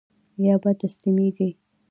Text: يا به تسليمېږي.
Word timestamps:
يا 0.45 0.55
به 0.63 0.71
تسليمېږي. 0.81 1.49